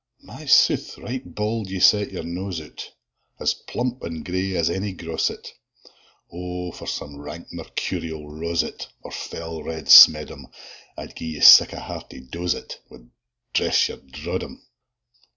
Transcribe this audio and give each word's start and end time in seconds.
My 0.23 0.47
sooth! 0.47 0.97
right 0.97 1.21
bauld 1.23 1.69
ye 1.69 1.79
set 1.79 2.11
your 2.11 2.23
nose 2.23 2.59
out, 2.59 2.89
As 3.39 3.53
plump 3.53 4.03
an' 4.03 4.23
grey 4.23 4.55
as 4.55 4.67
ony 4.67 4.95
groset: 4.95 5.51
O 6.33 6.71
for 6.71 6.87
some 6.87 7.19
rank, 7.21 7.53
mercurial 7.53 8.27
rozet, 8.27 8.87
Or 9.03 9.11
fell, 9.11 9.61
red 9.61 9.85
smeddum, 9.89 10.47
I'd 10.97 11.15
gie 11.15 11.35
you 11.35 11.41
sic 11.41 11.71
a 11.73 11.79
hearty 11.81 12.21
dose 12.21 12.55
o't, 12.55 12.79
Wad 12.89 13.11
dress 13.53 13.89
your 13.89 13.97
droddum. 13.99 14.63